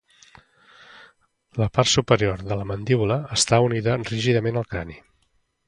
[1.61, 4.99] La part superior de la mandíbula està unida rígidament al crani.